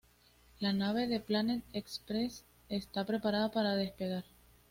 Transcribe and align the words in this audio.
La 0.59 0.73
nave 0.73 1.05
de 1.05 1.19
Planet 1.19 1.61
Express 1.73 2.43
está 2.69 3.05
preparada 3.05 3.51
para 3.51 3.75
despegar. 3.75 4.23